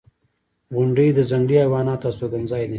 •غونډۍ 0.73 1.07
د 1.17 1.19
ځنګلي 1.31 1.57
حیواناتو 1.63 2.05
استوګنځای 2.09 2.63
دی. 2.67 2.69